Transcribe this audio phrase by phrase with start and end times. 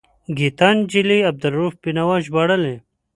[0.37, 2.75] ګیتا نجلي عبدالرؤف بینوا ژباړلی.